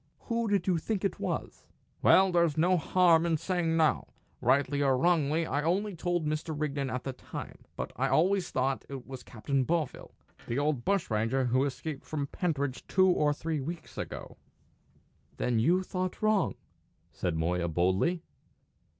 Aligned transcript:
"Who 0.21 0.47
did 0.47 0.65
you 0.65 0.79
think 0.79 1.05
it 1.05 1.19
was?" 1.19 1.67
"Well, 2.01 2.31
there's 2.31 2.57
no 2.57 2.75
harm 2.75 3.23
in 3.23 3.37
saying 3.37 3.77
now. 3.77 4.07
Rightly 4.41 4.81
or 4.81 4.97
wrongly, 4.97 5.45
I 5.45 5.61
only 5.61 5.95
told 5.95 6.25
Mr. 6.25 6.59
Rigden 6.59 6.89
at 6.89 7.03
the 7.03 7.13
time. 7.13 7.59
But 7.75 7.93
I 7.97 8.07
always 8.07 8.49
thought 8.49 8.83
it 8.89 9.05
was 9.05 9.21
Captain 9.21 9.63
Bovill, 9.63 10.15
the 10.47 10.57
old 10.57 10.83
bushranger 10.83 11.45
who 11.45 11.65
escaped 11.65 12.03
from 12.03 12.25
Pentridge 12.25 12.87
two 12.87 13.09
or 13.09 13.31
three 13.31 13.61
weeks 13.61 13.95
ago." 13.95 14.37
"Then 15.37 15.59
you 15.59 15.83
thought 15.83 16.23
wrong," 16.23 16.55
said 17.11 17.35
Moya, 17.35 17.67
boldly. 17.67 18.23